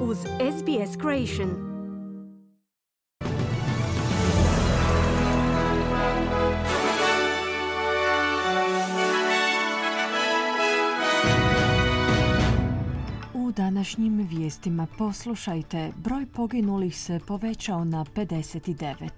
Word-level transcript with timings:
uz 0.00 0.18
SBS 0.40 0.96
Creation. 0.96 1.67
Današnjim 13.88 14.28
vijestima 14.30 14.86
poslušajte, 14.98 15.92
broj 15.96 16.26
poginulih 16.26 16.98
se 16.98 17.20
povećao 17.26 17.84
na 17.84 18.04
59 18.04 19.08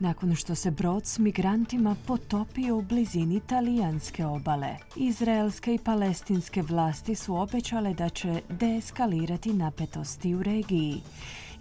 nakon 0.00 0.34
što 0.34 0.54
se 0.54 0.70
brod 0.70 1.06
s 1.06 1.18
migrantima 1.18 1.96
potopio 2.06 2.76
u 2.76 2.82
blizini 2.82 3.40
talijanske 3.40 4.26
obale. 4.26 4.76
Izraelske 4.96 5.74
i 5.74 5.78
palestinske 5.78 6.62
vlasti 6.62 7.14
su 7.14 7.36
obećale 7.36 7.94
da 7.94 8.08
će 8.08 8.42
deeskalirati 8.48 9.52
napetosti 9.52 10.34
u 10.34 10.42
regiji. 10.42 11.00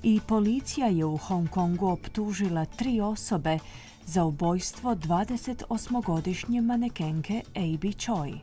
I 0.04 0.20
policija 0.28 0.88
je 0.88 1.06
u 1.06 1.18
Hong 1.18 1.50
Kongu 1.50 1.88
optužila 1.88 2.66
tri 2.66 3.02
osobe 3.02 3.60
za 4.06 4.24
ubojstvo 4.24 4.96
28-godišnje 4.96 6.62
manekenke 6.62 7.42
Abi 7.56 7.94
Choi. 7.94 8.40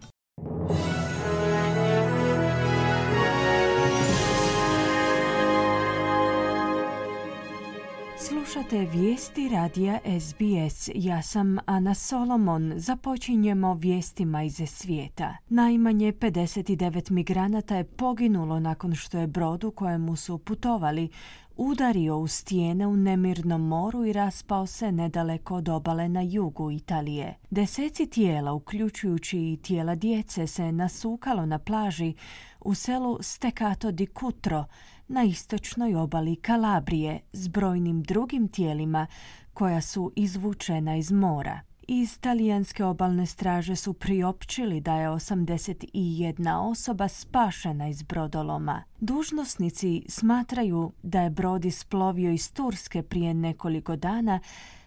Slušate 8.53 8.87
vijesti 8.93 9.49
radija 9.49 9.99
SBS. 10.21 10.91
Ja 10.95 11.23
sam 11.23 11.59
Ana 11.67 11.95
Solomon. 11.95 12.73
Započinjemo 12.77 13.75
vijestima 13.75 14.43
iz 14.43 14.61
svijeta. 14.67 15.37
Najmanje 15.49 16.13
59 16.13 17.11
migranata 17.11 17.77
je 17.77 17.85
poginulo 17.85 18.61
nakon 18.61 18.95
što 18.95 19.19
je 19.19 19.27
brod 19.27 19.65
u 19.65 19.71
kojemu 19.71 20.17
su 20.17 20.39
putovali 20.39 21.09
udario 21.57 22.17
u 22.17 22.27
stijene 22.27 22.87
u 22.87 22.97
Nemirnom 22.97 23.69
moru 23.69 24.05
i 24.05 24.13
raspao 24.13 24.67
se 24.67 24.93
nedaleko 24.93 25.55
od 25.55 25.69
obale 25.69 26.09
na 26.09 26.21
jugu 26.21 26.71
Italije. 26.71 27.39
Deseci 27.51 28.07
tijela, 28.07 28.53
uključujući 28.53 29.39
i 29.39 29.59
tijela 29.63 29.95
djece, 29.95 30.47
se 30.47 30.73
nasukalo 30.73 31.47
na 31.47 31.59
plaži 31.59 32.15
u 32.61 32.75
selu 32.75 33.19
Steccato 33.21 33.91
di 33.91 34.07
Cutro, 34.21 34.65
na 35.13 35.23
istočnoj 35.25 35.95
obali 35.95 36.37
Kalabrije 36.37 37.21
s 37.33 37.49
brojnim 37.49 38.03
drugim 38.03 38.49
tijelima 38.49 39.07
koja 39.55 39.81
su 39.81 40.13
izvučena 40.17 40.97
iz 40.97 41.13
mora. 41.13 41.61
Iz 41.89 42.19
talijanske 42.19 42.85
obalne 42.85 43.27
straže 43.27 43.77
su 43.77 43.93
priopćili 43.93 44.81
da 44.81 44.95
je 44.95 45.09
81 45.09 46.71
osoba 46.71 47.09
spašena 47.09 47.89
iz 47.89 48.03
brodoloma. 48.03 48.83
Dužnosnici 49.01 50.03
smatraju 50.09 50.93
da 51.03 51.21
je 51.21 51.31
brod 51.31 51.65
isplovio 51.65 52.31
iz 52.31 52.53
Turske 52.53 53.03
prije 53.03 53.35
nekoliko 53.35 53.97
dana 53.97 54.41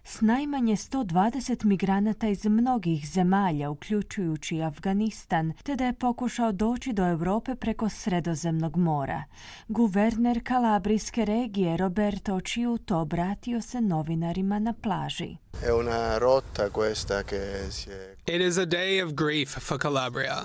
s 0.08 0.22
najmanje 0.22 0.76
120 0.76 1.66
migranata 1.66 2.28
iz 2.28 2.46
mnogih 2.46 3.10
zemalja, 3.10 3.70
uključujući 3.70 4.62
Afganistan, 4.62 5.54
te 5.64 5.76
da 5.76 5.86
je 5.86 5.94
pokušao 5.94 6.52
doći 6.52 6.94
do 6.94 7.08
Europe 7.08 7.56
preko 7.56 7.90
Sredozemnog 7.90 8.78
mora. 8.78 9.24
Guverner 9.68 10.42
Kalabrijske 10.44 11.26
regije 11.26 11.78
Roberto 11.78 12.40
Ciuto 12.40 12.98
obratio 12.98 13.62
se 13.62 13.82
novinarima 13.82 14.60
na 14.60 14.74
plaži. 14.74 15.38
It 18.28 18.42
is 18.42 18.58
a 18.58 18.66
day 18.66 19.06
of 19.06 19.14
grief 19.14 19.50
for 19.60 19.78
Calabria. 19.78 20.36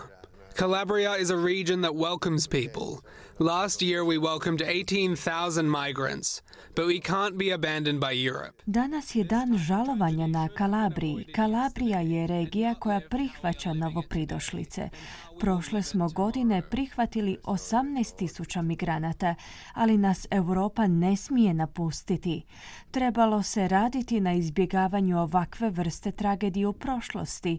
Calabria 0.54 1.16
is 1.16 1.30
a 1.30 1.36
region 1.36 1.82
that 1.82 1.94
welcomes 1.94 2.48
people. 2.48 3.02
Last 3.42 3.80
year 3.80 4.04
we 4.04 4.18
welcomed 4.18 4.60
18,000 4.60 5.66
migrants, 5.66 6.42
but 6.74 6.86
we 6.86 7.00
can't 7.00 7.38
be 7.38 7.48
abandoned 7.48 7.98
by 7.98 8.12
Europe. 8.12 8.62
Danas 8.66 9.14
je 9.14 9.24
dan 9.24 9.58
žalovanja 9.58 10.26
na 10.26 10.48
Kalabriji. 10.48 11.24
Kalabrija 11.32 12.00
je 12.00 12.26
regija 12.26 12.74
koja 12.74 13.00
prihvaća 13.00 13.72
novopridošlice. 13.72 14.88
Prošle 15.40 15.82
smo 15.82 16.08
godine 16.08 16.62
prihvatili 16.62 17.36
18.000 17.44 18.62
migranata, 18.62 19.34
ali 19.74 19.98
nas 19.98 20.26
Europa 20.30 20.86
ne 20.86 21.16
smije 21.16 21.54
napustiti. 21.54 22.42
Trebalo 22.90 23.42
se 23.42 23.68
raditi 23.68 24.20
na 24.20 24.32
izbjegavanju 24.32 25.18
ovakve 25.18 25.70
vrste 25.70 26.12
tragedije 26.12 26.66
u 26.66 26.72
prošlosti, 26.72 27.58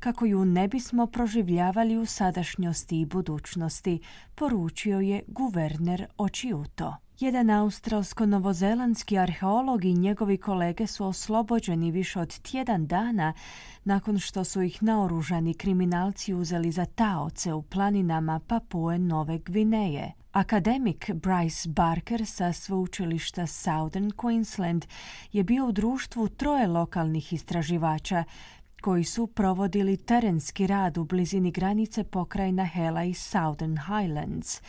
kako 0.00 0.26
ju 0.26 0.44
ne 0.44 0.68
bismo 0.68 1.06
proživljavali 1.06 1.96
u 1.96 2.06
sadašnjosti 2.06 3.00
i 3.00 3.06
budućnosti, 3.06 4.00
poručio 4.34 5.00
je 5.00 5.22
guverner 5.26 6.06
Očiuto. 6.18 6.96
Jedan 7.22 7.50
australsko-novozelandski 7.50 9.18
arheolog 9.18 9.84
i 9.84 9.94
njegovi 9.94 10.36
kolege 10.36 10.86
su 10.86 11.06
oslobođeni 11.06 11.90
više 11.90 12.20
od 12.20 12.38
tjedan 12.38 12.86
dana 12.86 13.32
nakon 13.84 14.18
što 14.18 14.44
su 14.44 14.62
ih 14.62 14.82
naoružani 14.82 15.54
kriminalci 15.54 16.34
uzeli 16.34 16.72
za 16.72 16.84
taoce 16.84 17.52
u 17.52 17.62
planinama 17.62 18.40
Papue 18.46 18.98
Nove 18.98 19.38
Gvineje. 19.38 20.12
Akademik 20.32 21.10
Bryce 21.10 21.68
Barker 21.68 22.26
sa 22.26 22.52
sveučilišta 22.52 23.46
Southern 23.46 24.10
Queensland 24.10 24.86
je 25.32 25.44
bio 25.44 25.66
u 25.66 25.72
društvu 25.72 26.28
troje 26.28 26.66
lokalnih 26.66 27.32
istraživača 27.32 28.24
koji 28.80 29.04
su 29.04 29.26
provodili 29.26 29.96
terenski 29.96 30.66
rad 30.66 30.98
u 30.98 31.04
blizini 31.04 31.50
granice 31.50 32.04
pokrajina 32.04 32.64
Hela 32.64 33.04
i 33.04 33.14
Southern 33.14 33.78
Highlands 33.78 34.60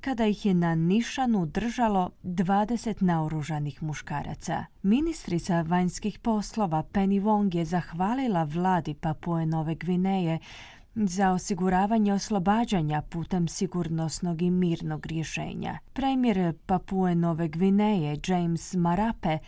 kada 0.00 0.26
ih 0.26 0.46
je 0.46 0.54
na 0.54 0.74
nišanu 0.74 1.46
držalo 1.46 2.10
20 2.22 3.02
naoružanih 3.02 3.82
muškaraca. 3.82 4.64
Ministrica 4.82 5.62
vanjskih 5.62 6.18
poslova 6.18 6.82
Penny 6.92 7.22
Wong 7.22 7.56
je 7.56 7.64
zahvalila 7.64 8.44
vladi 8.44 8.94
Papue 8.94 9.46
Nove 9.46 9.74
Gvineje 9.74 10.38
za 10.94 11.30
osiguravanje 11.32 12.12
oslobađanja 12.12 13.02
putem 13.02 13.48
sigurnosnog 13.48 14.42
i 14.42 14.50
mirnog 14.50 15.06
rješenja. 15.06 15.78
Premijer 15.92 16.52
Papue 16.66 17.14
Nove 17.14 17.48
Gvineje 17.48 18.20
James 18.26 18.74
Marape 18.74 19.38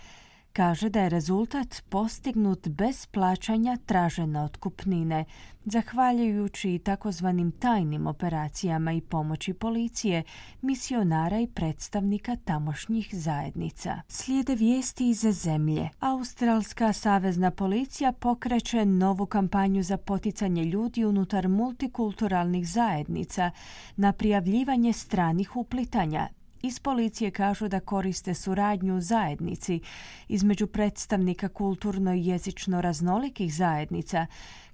kaže 0.60 0.88
da 0.88 1.00
je 1.00 1.09
rezultat 1.09 1.82
postignut 1.88 2.69
bez 2.69 3.06
plaćanja 3.06 3.76
tražene 3.87 4.43
otkupnine, 4.43 5.25
zahvaljujući 5.65 6.81
takozvanim 6.84 7.53
tajnim 7.53 8.06
operacijama 8.06 8.93
i 8.93 9.00
pomoći 9.00 9.54
policije, 9.54 10.22
misionara 10.62 11.41
i 11.41 11.47
predstavnika 11.47 12.37
tamošnjih 12.37 13.09
zajednica. 13.12 14.00
Slijede 14.09 14.54
vijesti 14.54 15.09
iz 15.09 15.21
zemlje. 15.21 15.88
Australska 16.00 16.92
savezna 16.92 17.50
policija 17.50 18.12
pokreće 18.12 18.84
novu 18.84 19.27
kampanju 19.27 19.82
za 19.82 19.97
poticanje 19.97 20.65
ljudi 20.65 21.04
unutar 21.04 21.48
multikulturalnih 21.48 22.69
zajednica 22.69 23.50
na 23.97 24.12
prijavljivanje 24.12 24.92
stranih 24.92 25.56
uplitanja 25.56 26.28
iz 26.62 26.81
policije 26.81 27.31
kažu 27.31 27.69
da 27.69 27.81
koriste 27.81 28.34
suradnju 28.34 29.00
zajednici. 29.00 29.81
Između 30.28 30.66
predstavnika 30.66 31.48
kulturno 31.48 32.15
i 32.15 32.26
jezično 32.26 32.81
raznolikih 32.81 33.54
zajednica 33.54 34.26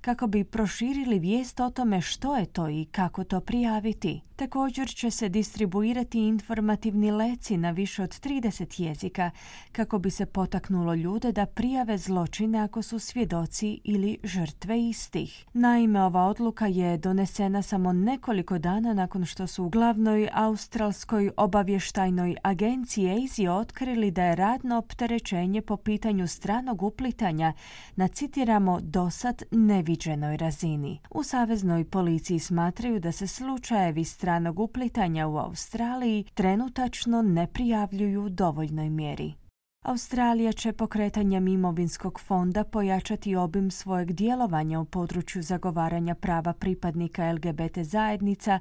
kako 0.07 0.27
bi 0.27 0.45
proširili 0.45 1.19
vijest 1.19 1.61
o 1.61 1.71
tome 1.71 2.01
što 2.01 2.37
je 2.37 2.47
to 2.47 2.69
i 2.69 2.85
kako 2.85 3.25
to 3.25 3.41
prijaviti. 3.41 4.21
Također 4.37 4.89
će 4.89 5.11
se 5.11 5.29
distribuirati 5.29 6.19
informativni 6.19 7.11
leci 7.11 7.57
na 7.57 7.71
više 7.71 8.03
od 8.03 8.11
30 8.11 8.83
jezika 8.83 9.31
kako 9.73 9.99
bi 9.99 10.11
se 10.11 10.27
potaknulo 10.27 10.95
ljude 10.95 11.33
da 11.33 11.47
prijave 11.47 11.99
zločine 11.99 12.59
ako 12.59 12.83
su 12.83 12.99
svjedoci 12.99 13.81
ili 13.85 14.19
žrtve 14.25 14.89
istih. 14.89 15.45
Naime, 15.53 16.03
ova 16.03 16.27
odluka 16.27 16.67
je 16.67 16.99
donesena 16.99 17.63
samo 17.63 17.93
nekoliko 17.93 18.59
dana 18.59 18.95
nakon 18.95 19.25
što 19.25 19.47
su 19.47 19.65
u 19.65 19.69
glavnoj 19.69 20.29
australskoj 20.33 21.31
obavještajnoj 21.37 22.37
agenciji 22.43 23.25
ASI 23.25 23.49
otkrili 23.49 24.11
da 24.11 24.25
je 24.25 24.37
radno 24.37 24.79
opterećenje 24.79 25.63
po 25.63 25.77
pitanju 25.77 26.27
stranog 26.27 26.83
uplitanja 26.83 27.53
na 27.97 28.09
citiramo 28.09 28.81
dosad 28.81 29.43
neviđenoj 29.97 30.37
razini. 30.37 31.01
U 31.11 31.23
Saveznoj 31.23 31.85
policiji 31.85 32.39
smatraju 32.39 33.01
da 33.01 33.13
se 33.13 33.27
slučajevi 33.27 34.05
stranog 34.05 34.61
uplitanja 34.61 35.27
u 35.27 35.37
Australiji 35.37 36.25
trenutačno 36.35 37.23
ne 37.23 37.47
prijavljuju 37.47 38.25
u 38.25 38.29
dovoljnoj 38.29 38.91
mjeri. 38.91 39.35
Australija 39.85 40.53
će 40.53 40.73
pokretanjem 40.73 41.49
imovinskog 41.49 42.21
fonda 42.21 42.65
pojačati 42.65 43.37
obim 43.37 43.71
svojeg 43.71 44.13
djelovanja 44.13 44.81
u 44.81 44.85
području 44.85 45.43
zagovaranja 45.43 46.15
prava 46.15 46.53
pripadnika 46.53 47.33
LGBT 47.33 47.79
zajednica 47.79 48.59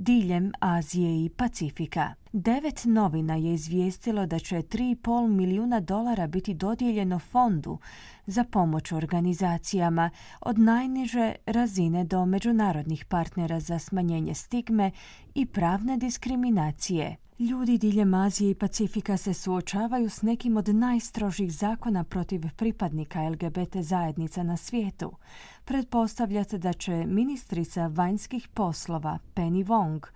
diljem 0.00 0.52
Azije 0.60 1.24
i 1.24 1.28
Pacifika. 1.28 2.14
Devet 2.32 2.84
novina 2.84 3.36
je 3.36 3.54
izvijestilo 3.54 4.26
da 4.26 4.38
će 4.38 4.56
3,5 4.56 5.28
milijuna 5.28 5.80
dolara 5.80 6.26
biti 6.26 6.54
dodijeljeno 6.54 7.18
fondu 7.18 7.78
za 8.26 8.44
pomoć 8.44 8.92
organizacijama 8.92 10.10
od 10.40 10.58
najniže 10.58 11.34
razine 11.46 12.04
do 12.04 12.26
međunarodnih 12.26 13.04
partnera 13.04 13.60
za 13.60 13.78
smanjenje 13.78 14.34
stigme 14.34 14.90
i 15.34 15.46
pravne 15.46 15.96
diskriminacije. 15.96 17.16
Ljudi 17.40 17.78
diljem 17.78 18.14
Azije 18.14 18.50
i 18.50 18.54
Pacifika 18.54 19.16
se 19.16 19.34
suočavaju 19.34 20.10
s 20.10 20.22
nekim 20.22 20.56
od 20.56 20.68
najstrožih 20.68 21.52
zakona 21.52 22.04
protiv 22.04 22.42
pripadnika 22.56 23.28
LGBT 23.28 23.76
zajednica 23.76 24.42
na 24.42 24.56
svijetu. 24.56 25.12
Pretpostavlja 25.64 26.44
se 26.44 26.58
da 26.58 26.72
će 26.72 27.06
ministrica 27.06 27.86
vanjskih 27.86 28.48
poslova 28.48 29.18
Penny 29.34 29.66
Wong 29.66 30.06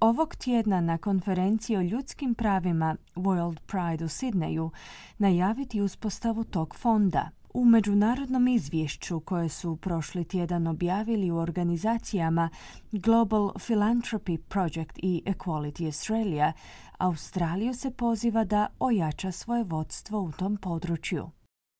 ovog 0.00 0.36
tjedna 0.36 0.80
na 0.80 0.98
konferenciji 0.98 1.76
o 1.76 1.82
ljudskim 1.82 2.34
pravima 2.34 2.96
World 3.14 3.58
Pride 3.66 4.04
u 4.04 4.08
Sidneju 4.08 4.70
najaviti 5.18 5.80
uspostavu 5.80 6.44
tog 6.44 6.74
fonda. 6.76 7.30
U 7.54 7.64
međunarodnom 7.64 8.48
izvješću 8.48 9.20
koje 9.20 9.48
su 9.48 9.76
prošli 9.76 10.24
tjedan 10.24 10.66
objavili 10.66 11.30
u 11.30 11.36
organizacijama 11.36 12.48
Global 12.92 13.52
Philanthropy 13.54 14.38
Project 14.48 14.98
i 15.02 15.22
Equality 15.26 15.86
Australia, 15.86 16.52
Australiju 16.98 17.74
se 17.74 17.90
poziva 17.90 18.44
da 18.44 18.66
ojača 18.78 19.32
svoje 19.32 19.64
vodstvo 19.64 20.20
u 20.20 20.32
tom 20.32 20.56
području. 20.56 21.30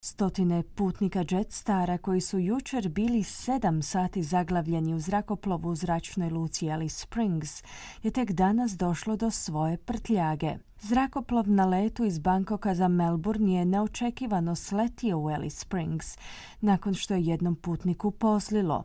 Stotine 0.05 0.63
putnika 0.63 1.25
Jetstara 1.31 1.99
koji 1.99 2.21
su 2.21 2.39
jučer 2.39 2.89
bili 2.89 3.23
sedam 3.23 3.83
sati 3.83 4.23
zaglavljeni 4.23 4.95
u 4.95 4.99
zrakoplovu 4.99 5.69
u 5.69 5.75
zračnoj 5.75 6.31
luci 6.31 6.71
Alice 6.71 6.97
Springs 6.97 7.63
je 8.03 8.11
tek 8.11 8.33
danas 8.33 8.73
došlo 8.77 9.17
do 9.17 9.31
svoje 9.31 9.77
prtljage. 9.77 10.55
Zrakoplov 10.81 11.49
na 11.49 11.67
letu 11.67 12.05
iz 12.05 12.19
Bankoka 12.19 12.75
za 12.75 12.89
Melbourne 12.89 13.53
je 13.53 13.65
neočekivano 13.65 14.55
sletio 14.55 15.19
u 15.19 15.29
Alice 15.29 15.57
Springs 15.57 16.19
nakon 16.61 16.95
što 16.95 17.15
je 17.15 17.25
jednom 17.25 17.57
putniku 17.57 18.11
pozlilo. 18.11 18.85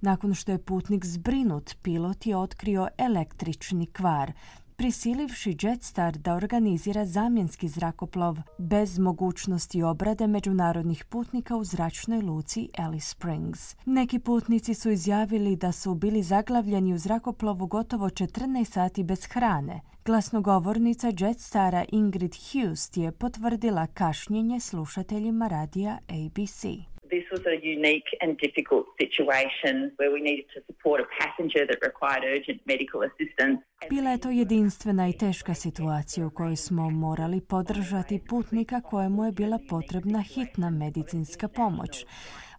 Nakon 0.00 0.34
što 0.34 0.52
je 0.52 0.58
putnik 0.58 1.04
zbrinut, 1.04 1.74
pilot 1.82 2.26
je 2.26 2.36
otkrio 2.36 2.88
električni 2.98 3.86
kvar, 3.86 4.32
prisilivši 4.76 5.56
Jetstar 5.62 6.18
da 6.18 6.34
organizira 6.34 7.04
zamjenski 7.04 7.68
zrakoplov 7.68 8.38
bez 8.58 8.98
mogućnosti 8.98 9.82
obrade 9.82 10.26
međunarodnih 10.26 11.04
putnika 11.04 11.56
u 11.56 11.64
zračnoj 11.64 12.20
luci 12.20 12.68
Alice 12.78 13.06
Springs. 13.06 13.76
Neki 13.84 14.18
putnici 14.18 14.74
su 14.74 14.90
izjavili 14.90 15.56
da 15.56 15.72
su 15.72 15.94
bili 15.94 16.22
zaglavljeni 16.22 16.94
u 16.94 16.98
zrakoplovu 16.98 17.66
gotovo 17.66 18.08
14 18.08 18.64
sati 18.64 19.04
bez 19.04 19.26
hrane. 19.26 19.80
Glasnogovornica 20.04 21.12
Jetstara 21.18 21.84
Ingrid 21.92 22.34
Hughes 22.34 22.96
je 22.96 23.12
potvrdila 23.12 23.86
kašnjenje 23.86 24.60
slušateljima 24.60 25.48
radija 25.48 25.98
ABC. 26.08 26.93
Was 27.34 27.46
a 27.56 27.58
unique 27.76 28.10
and 28.22 28.30
difficult 28.46 28.86
situation 29.02 29.74
where 29.98 30.10
we 30.16 30.20
needed 30.28 30.46
to 30.54 30.60
support 30.68 30.98
a 31.06 31.08
passenger 31.20 31.62
that 31.70 31.78
required 31.90 32.22
urgent 32.36 32.60
medical 32.72 33.00
assistance. 33.08 33.56
Bila 33.90 34.10
je 34.10 34.18
to 34.18 34.30
jedinstvena 34.30 35.08
i 35.08 35.12
teška 35.12 35.54
situacija 35.54 36.26
u 36.26 36.30
kojoj 36.30 36.56
smo 36.56 36.90
morali 36.90 37.40
podržati 37.40 38.20
putnika 38.28 38.80
kojemu 38.80 39.24
je 39.24 39.32
bila 39.32 39.58
potrebna 39.68 40.22
hitna 40.22 40.70
medicinska 40.70 41.48
pomoć 41.48 42.06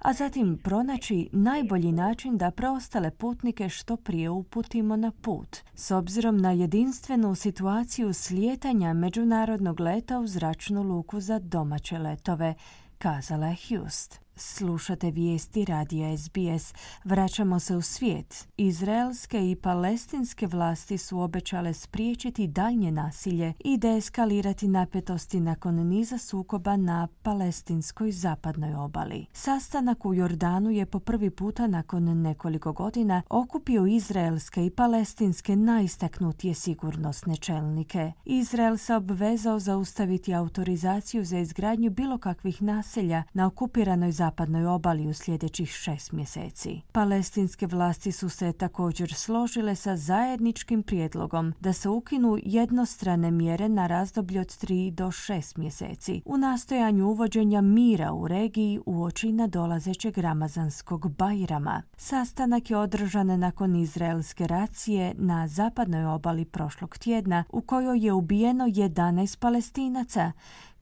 a 0.06 0.14
zatim 0.14 0.58
pronaći 0.64 1.30
najbolji 1.32 1.92
način 1.92 2.38
da 2.38 2.52
preostale 2.52 3.12
putnike 3.12 3.70
što 3.70 3.98
prije 3.98 4.30
uputimo 4.30 4.96
na 4.96 5.12
put, 5.22 5.58
s 5.76 5.92
obzirom 5.92 6.38
na 6.38 6.52
jedinstvenu 6.52 7.36
situaciju 7.36 8.14
slijetanja 8.14 8.94
međunarodnog 8.94 9.80
leta 9.80 10.20
u 10.20 10.28
zračnu 10.28 10.84
luku 10.84 11.20
za 11.20 11.40
domaće 11.40 11.98
letove, 11.98 12.54
kazala 12.98 13.48
je 13.48 13.56
Hust. 13.56 14.25
Slušate 14.38 15.12
vijesti 15.12 15.66
radija 15.66 16.18
SBS. 16.18 16.74
Vraćamo 17.04 17.60
se 17.60 17.76
u 17.76 17.82
svijet. 17.82 18.48
Izraelske 18.58 19.52
i 19.52 19.56
palestinske 19.56 20.48
vlasti 20.48 20.98
su 20.98 21.20
obećale 21.20 21.74
spriječiti 21.74 22.48
daljnje 22.48 22.92
nasilje 22.92 23.54
i 23.60 23.78
deeskalirati 23.78 24.68
napetosti 24.68 25.40
nakon 25.40 25.76
niza 25.76 26.18
sukoba 26.18 26.78
na 26.78 27.08
palestinskoj 27.24 28.12
zapadnoj 28.12 28.76
obali. 28.76 29.26
Sastanak 29.34 30.06
u 30.06 30.14
Jordanu 30.14 30.72
je 30.72 30.86
po 30.86 31.00
prvi 31.00 31.30
puta 31.30 31.68
nakon 31.68 32.22
nekoliko 32.22 32.74
godina 32.74 33.22
okupio 33.30 33.86
izraelske 33.86 34.66
i 34.66 34.70
palestinske 34.70 35.56
najistaknutije 35.56 36.54
sigurnosne 36.54 37.38
čelnike. 37.38 38.12
Izrael 38.26 38.78
se 38.78 38.96
obvezao 38.96 39.60
zaustaviti 39.60 40.34
autorizaciju 40.34 41.26
za 41.26 41.38
izgradnju 41.38 41.92
bilo 41.92 42.18
kakvih 42.18 42.62
naselja 42.62 43.24
na 43.34 43.48
okupiranoj 43.48 44.12
zapadnoj 44.12 44.25
obali 44.68 45.08
u 45.08 45.14
sljedećih 45.14 45.70
šest 45.70 46.12
mjeseci. 46.12 46.82
Palestinske 46.92 47.68
vlasti 47.68 48.12
su 48.12 48.30
se 48.30 48.54
također 48.54 49.14
složile 49.14 49.76
sa 49.76 49.96
zajedničkim 49.96 50.84
prijedlogom 50.84 51.54
da 51.60 51.74
se 51.74 51.90
ukinu 51.90 52.38
jednostrane 52.44 53.32
mjere 53.32 53.70
na 53.70 53.88
razdoblje 53.88 54.42
od 54.42 54.48
3 54.48 54.92
do 54.92 55.08
6 55.08 55.58
mjeseci 55.58 56.22
u 56.26 56.38
nastojanju 56.38 57.08
uvođenja 57.08 57.62
mira 57.62 58.14
u 58.14 58.28
regiji 58.28 58.80
uoči 58.86 59.32
nadolazećeg 59.32 60.18
ramazanskog 60.18 61.12
bajrama. 61.12 61.82
Sastanak 61.98 62.70
je 62.70 62.78
održan 62.78 63.40
nakon 63.40 63.76
izraelske 63.76 64.48
racije 64.48 65.14
na 65.18 65.48
zapadnoj 65.48 66.06
obali 66.06 66.46
prošlog 66.46 66.98
tjedna 66.98 67.44
u 67.50 67.62
kojoj 67.62 68.06
je 68.06 68.14
ubijeno 68.14 68.66
11 68.66 69.40
palestinaca 69.40 70.32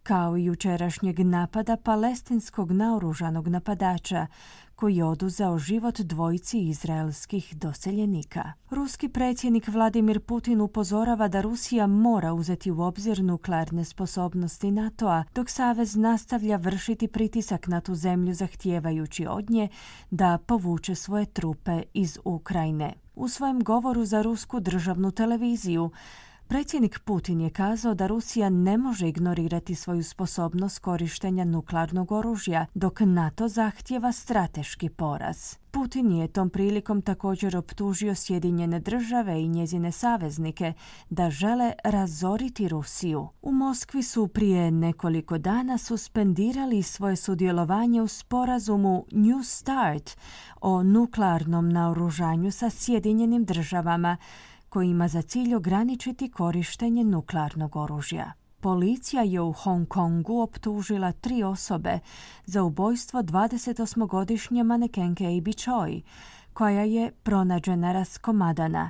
kao 0.03 0.37
i 0.37 0.43
jučerašnjeg 0.43 1.19
napada 1.19 1.77
palestinskog 1.77 2.71
naoružanog 2.71 3.47
napadača 3.47 4.27
koji 4.75 4.95
je 4.95 5.05
oduzeo 5.05 5.57
život 5.57 5.99
dvojici 5.99 6.59
izraelskih 6.59 7.57
doseljenika. 7.57 8.51
Ruski 8.69 9.09
predsjednik 9.09 9.67
Vladimir 9.67 10.19
Putin 10.19 10.61
upozorava 10.61 11.27
da 11.27 11.41
Rusija 11.41 11.87
mora 11.87 12.33
uzeti 12.33 12.71
u 12.71 12.81
obzir 12.81 13.23
nuklearne 13.23 13.85
sposobnosti 13.85 14.71
NATO-a, 14.71 15.23
dok 15.35 15.49
Savez 15.49 15.95
nastavlja 15.95 16.57
vršiti 16.57 17.07
pritisak 17.07 17.67
na 17.67 17.81
tu 17.81 17.95
zemlju 17.95 18.33
zahtijevajući 18.33 19.27
od 19.27 19.49
nje 19.49 19.67
da 20.11 20.37
povuče 20.37 20.95
svoje 20.95 21.25
trupe 21.25 21.81
iz 21.93 22.19
Ukrajine. 22.25 22.93
U 23.15 23.27
svojem 23.27 23.63
govoru 23.63 24.05
za 24.05 24.21
rusku 24.21 24.59
državnu 24.59 25.11
televiziju 25.11 25.91
Predsjednik 26.53 26.99
Putin 26.99 27.41
je 27.41 27.49
kazao 27.49 27.93
da 27.93 28.07
Rusija 28.07 28.49
ne 28.49 28.77
može 28.77 29.07
ignorirati 29.07 29.75
svoju 29.75 30.03
sposobnost 30.03 30.79
korištenja 30.79 31.45
nuklearnog 31.45 32.11
oružja, 32.11 32.65
dok 32.73 32.99
NATO 32.99 33.47
zahtjeva 33.47 34.11
strateški 34.11 34.89
poraz. 34.89 35.55
Putin 35.71 36.11
je 36.11 36.27
tom 36.27 36.49
prilikom 36.49 37.01
također 37.01 37.57
optužio 37.57 38.15
Sjedinjene 38.15 38.79
države 38.79 39.41
i 39.41 39.47
njezine 39.47 39.91
saveznike 39.91 40.73
da 41.09 41.29
žele 41.29 41.73
razoriti 41.83 42.67
Rusiju. 42.67 43.27
U 43.41 43.51
Moskvi 43.51 44.03
su 44.03 44.27
prije 44.27 44.71
nekoliko 44.71 45.37
dana 45.37 45.77
suspendirali 45.77 46.83
svoje 46.83 47.15
sudjelovanje 47.15 48.01
u 48.01 48.07
sporazumu 48.07 49.05
New 49.11 49.43
Start 49.43 50.17
o 50.61 50.83
nuklearnom 50.83 51.69
naoružanju 51.69 52.51
sa 52.51 52.69
Sjedinjenim 52.69 53.45
državama, 53.45 54.17
koji 54.73 54.89
ima 54.89 55.07
za 55.07 55.21
cilj 55.21 55.55
ograničiti 55.55 56.29
korištenje 56.29 57.03
nuklearnog 57.03 57.75
oružja. 57.75 58.31
Policija 58.59 59.23
je 59.23 59.41
u 59.41 59.51
Hong 59.51 59.87
Kongu 59.87 60.41
optužila 60.41 61.11
tri 61.11 61.43
osobe 61.43 61.99
za 62.45 62.63
ubojstvo 62.63 63.23
28-godišnje 63.23 64.63
manekenke 64.63 65.25
Abi 65.25 65.53
Choi, 65.53 66.01
koja 66.53 66.83
je 66.83 67.11
pronađena 67.11 67.91
raskomadana. 67.91 68.89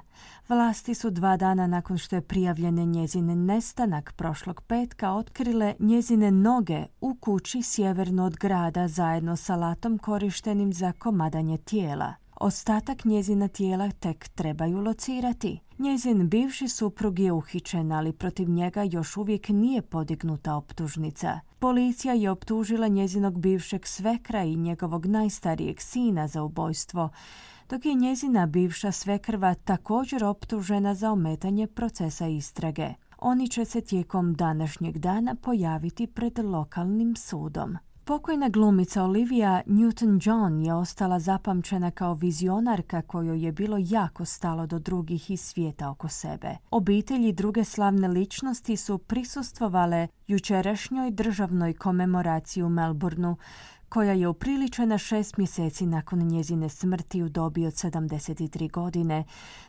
Vlasti 0.49 0.93
su 0.93 1.09
dva 1.09 1.37
dana 1.37 1.67
nakon 1.67 1.97
što 1.97 2.15
je 2.15 2.21
prijavljen 2.21 2.75
njezin 2.75 3.45
nestanak 3.45 4.13
prošlog 4.15 4.61
petka 4.61 5.11
otkrile 5.11 5.73
njezine 5.79 6.31
noge 6.31 6.85
u 7.01 7.15
kući 7.15 7.61
sjeverno 7.61 8.25
od 8.25 8.35
grada 8.35 8.87
zajedno 8.87 9.35
sa 9.35 9.55
latom 9.55 9.97
korištenim 9.97 10.73
za 10.73 10.91
komadanje 10.91 11.57
tijela. 11.57 12.22
Ostatak 12.35 13.05
njezina 13.05 13.47
tijela 13.47 13.91
tek 13.91 14.27
trebaju 14.27 14.81
locirati. 14.81 15.59
Njezin 15.79 16.29
bivši 16.29 16.67
suprug 16.67 17.19
je 17.19 17.31
uhićen, 17.31 17.91
ali 17.91 18.13
protiv 18.13 18.49
njega 18.49 18.83
još 18.83 19.17
uvijek 19.17 19.49
nije 19.49 19.81
podignuta 19.81 20.55
optužnica. 20.55 21.39
Policija 21.59 22.13
je 22.13 22.29
optužila 22.29 22.87
njezinog 22.87 23.39
bivšeg 23.39 23.87
svekra 23.87 24.43
i 24.43 24.55
njegovog 24.55 25.05
najstarijeg 25.05 25.81
sina 25.81 26.27
za 26.27 26.43
ubojstvo, 26.43 27.09
dok 27.69 27.85
je 27.85 27.93
njezina 27.93 28.45
bivša 28.45 28.91
svekrva 28.91 29.53
također 29.53 30.23
optužena 30.23 30.95
za 30.95 31.11
ometanje 31.11 31.67
procesa 31.67 32.27
istrage. 32.27 32.87
Oni 33.17 33.47
će 33.47 33.65
se 33.65 33.81
tijekom 33.81 34.33
današnjeg 34.33 34.97
dana 34.97 35.35
pojaviti 35.35 36.07
pred 36.07 36.39
lokalnim 36.39 37.15
sudom. 37.15 37.77
Pokojna 38.05 38.49
glumica 38.49 39.03
Olivia 39.03 39.61
Newton-John 39.65 40.65
je 40.65 40.73
ostala 40.73 41.19
zapamćena 41.19 41.91
kao 41.91 42.13
vizionarka 42.13 43.01
kojoj 43.01 43.45
je 43.45 43.51
bilo 43.51 43.77
jako 43.79 44.25
stalo 44.25 44.67
do 44.67 44.79
drugih 44.79 45.31
i 45.31 45.37
svijeta 45.37 45.89
oko 45.89 46.07
sebe. 46.07 46.57
Obitelji 46.71 47.33
druge 47.33 47.63
slavne 47.63 48.07
ličnosti 48.07 48.77
su 48.77 48.97
prisustvovale 48.97 50.07
jučerašnjoj 50.27 51.11
državnoj 51.11 51.73
komemoraciji 51.73 52.63
u 52.63 52.69
Melbourneu 52.69 53.35
koja 53.89 54.13
je 54.13 54.27
upriličena 54.27 54.97
šest 54.97 55.37
mjeseci 55.37 55.85
nakon 55.85 56.19
njezine 56.19 56.69
smrti 56.69 57.23
u 57.23 57.29
dobi 57.29 57.65
od 57.65 57.73
73 57.73 58.71
godine, 58.71 59.23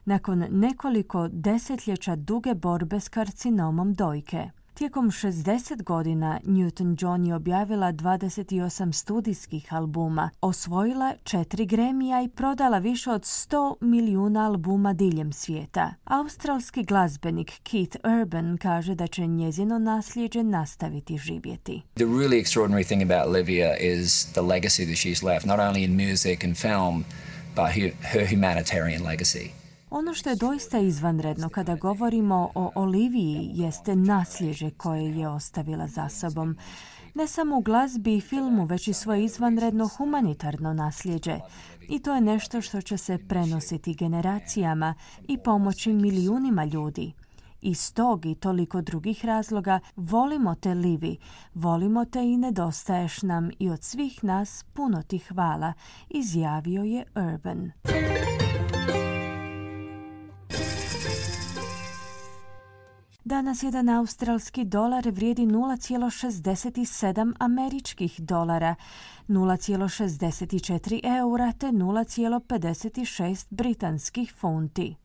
nakon 0.04 0.46
nekoliko 0.50 1.28
desetljeća 1.28 2.16
duge 2.16 2.54
borbe 2.54 3.00
s 3.00 3.08
karcinomom 3.08 3.94
dojke. 3.94 4.50
Tijekom 4.74 5.10
60 5.10 5.82
godina 5.82 6.40
Newton-John 6.44 7.28
je 7.28 7.34
objavila 7.34 7.92
28 7.92 8.92
studijskih 8.92 9.74
albuma, 9.74 10.30
osvojila 10.40 11.14
četiri 11.24 11.66
gremija 11.66 12.22
i 12.22 12.28
prodala 12.28 12.78
više 12.78 13.10
od 13.10 13.22
100 13.22 13.74
milijuna 13.80 14.46
albuma 14.46 14.92
diljem 14.92 15.32
svijeta. 15.32 15.94
Australski 16.04 16.82
glazbenik 16.82 17.52
Keith 17.62 17.96
Urban 18.04 18.58
kaže 18.58 18.94
da 18.94 19.06
će 19.06 19.26
njezino 19.26 19.78
nasljeđe 19.78 20.42
nastaviti 20.42 21.18
živjeti. 21.18 21.82
The 21.94 22.04
really 22.04 22.42
extraordinary 22.44 22.86
thing 22.86 23.02
about 23.02 23.26
Olivia 23.26 23.76
is 23.76 24.24
the 24.32 24.40
legacy 24.40 24.84
that 24.86 24.96
she's 24.96 25.32
left, 25.32 25.46
not 25.46 25.58
only 25.58 25.84
in 25.84 26.08
music 26.10 26.44
and 26.44 26.56
film, 26.56 27.04
but 27.56 27.66
her 28.12 28.26
humanitarian 28.30 29.02
legacy. 29.02 29.63
Ono 29.96 30.14
što 30.14 30.30
je 30.30 30.36
doista 30.36 30.78
izvanredno 30.78 31.48
kada 31.48 31.74
govorimo 31.74 32.50
o 32.54 32.70
Oliviji 32.74 33.50
jeste 33.54 33.96
nasljeđe 33.96 34.70
koje 34.70 35.18
je 35.18 35.28
ostavila 35.28 35.86
za 35.88 36.08
sobom. 36.08 36.56
Ne 37.14 37.26
samo 37.26 37.58
u 37.58 37.60
glazbi 37.60 38.16
i 38.16 38.20
filmu, 38.20 38.64
već 38.64 38.88
i 38.88 38.92
svoje 38.92 39.24
izvanredno 39.24 39.88
humanitarno 39.88 40.72
nasljeđe. 40.72 41.38
I 41.88 41.98
to 41.98 42.14
je 42.14 42.20
nešto 42.20 42.60
što 42.60 42.80
će 42.80 42.96
se 42.96 43.18
prenositi 43.28 43.94
generacijama 43.94 44.94
i 45.28 45.38
pomoći 45.38 45.92
milijunima 45.92 46.64
ljudi. 46.64 47.12
Iz 47.60 47.94
tog 47.94 48.26
i 48.26 48.34
toliko 48.34 48.80
drugih 48.80 49.24
razloga 49.24 49.80
volimo 49.96 50.54
te 50.54 50.74
Livi, 50.74 51.16
volimo 51.54 52.04
te 52.04 52.22
i 52.22 52.36
nedostaješ 52.36 53.22
nam 53.22 53.50
i 53.58 53.70
od 53.70 53.82
svih 53.82 54.24
nas 54.24 54.64
puno 54.72 55.02
ti 55.02 55.18
hvala, 55.18 55.72
izjavio 56.10 56.82
je 56.82 57.04
Urban. 57.14 57.72
Danas 63.26 63.62
jedan 63.62 63.88
australski 63.88 64.64
dolar 64.64 65.08
vrijedi 65.10 65.42
0,67 65.42 67.34
američkih 67.38 68.20
dolara, 68.20 68.74
0,64 69.28 71.18
eura 71.18 71.52
te 71.52 71.66
0,56 71.66 73.46
britanskih 73.50 74.32
funti. 74.36 74.96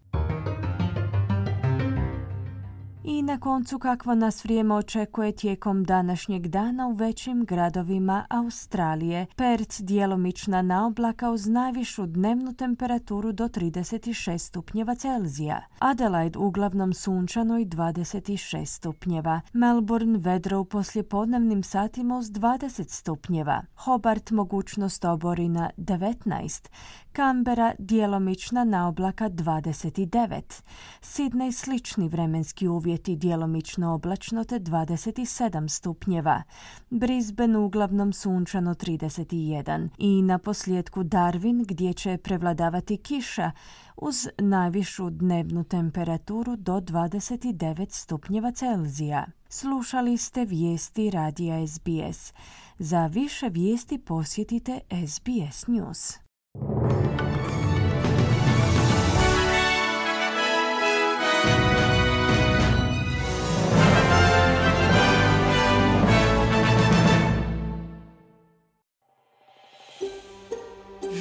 I 3.03 3.21
na 3.21 3.39
koncu 3.39 3.79
kakvo 3.79 4.15
nas 4.15 4.43
vrijeme 4.43 4.75
očekuje 4.75 5.31
tijekom 5.31 5.83
današnjeg 5.83 6.47
dana 6.47 6.87
u 6.87 6.93
većim 6.93 7.45
gradovima 7.45 8.25
Australije. 8.29 9.25
Perth 9.35 9.81
djelomična 9.81 10.61
naoblaka 10.61 11.31
uz 11.31 11.47
najvišu 11.47 12.05
dnevnu 12.05 12.53
temperaturu 12.53 13.31
do 13.31 13.47
36 13.47 14.37
stupnjeva 14.37 14.95
Celzija. 14.95 15.61
Adelaide 15.79 16.39
uglavnom 16.39 16.93
sunčano 16.93 17.59
i 17.59 17.65
26 17.65 18.65
stupnjeva. 18.65 19.41
Melbourne 19.53 20.19
vedro 20.19 20.59
u 20.59 20.65
poslijepodnevnim 20.65 21.63
satima 21.63 22.17
uz 22.17 22.25
20 22.25 22.89
stupnjeva. 22.89 23.61
Hobart 23.75 24.31
mogućnost 24.31 25.05
oborina 25.05 25.69
19. 25.77 26.69
Kambera 27.11 27.73
djelomična 27.79 28.63
naoblaka 28.63 29.29
29. 29.29 30.63
Sydney 31.01 31.51
slični 31.51 32.09
vremenski 32.09 32.67
uvjeti 32.89 33.15
djelomično 33.15 33.93
oblačno 33.93 34.43
te 34.43 34.59
27 34.59 35.67
stupnjeva. 35.67 36.43
Brisbane 36.89 37.57
uglavnom 37.57 38.13
sunčano 38.13 38.73
31 38.73 39.89
i 39.97 40.21
na 40.21 40.37
posljedku 40.37 41.03
Darwin 41.03 41.65
gdje 41.67 41.93
će 41.93 42.17
prevladavati 42.17 42.97
kiša 42.97 43.51
uz 43.97 44.27
najvišu 44.37 45.09
dnevnu 45.09 45.63
temperaturu 45.63 46.55
do 46.55 46.73
29 46.73 47.87
stupnjeva 47.91 48.51
Celzija. 48.51 49.25
Slušali 49.49 50.17
ste 50.17 50.45
vijesti 50.45 51.09
radija 51.09 51.67
SBS. 51.67 52.33
Za 52.79 53.07
više 53.07 53.49
vijesti 53.49 53.97
posjetite 53.97 54.79
SBS 55.07 55.67
News. 55.67 56.19